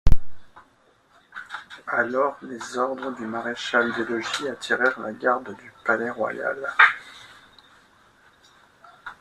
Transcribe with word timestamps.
Alors 1.85 2.35
les 2.41 2.75
ordres 2.75 3.11
du 3.15 3.27
maréchal 3.27 3.93
des 3.93 4.03
logis 4.05 4.47
attirèrent 4.49 4.99
la 4.99 5.11
garde 5.11 5.55
du 5.55 5.71
Palais-Royal. 5.85 6.73